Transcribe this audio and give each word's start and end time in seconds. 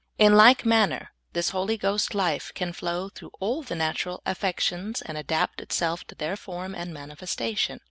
In 0.17 0.35
like 0.35 0.65
manner 0.65 1.11
this 1.33 1.51
Holy 1.51 1.77
Ghost 1.77 2.15
life 2.15 2.51
can 2.55 2.73
flow 2.73 3.09
through 3.09 3.29
all 3.39 3.61
the 3.61 3.75
natural 3.75 4.23
affec 4.25 4.59
tions 4.59 5.03
and 5.03 5.15
adapt 5.15 5.61
itself 5.61 6.05
to 6.05 6.15
their 6.15 6.35
form 6.35 6.73
and 6.73 6.91
manifestation. 6.91 7.79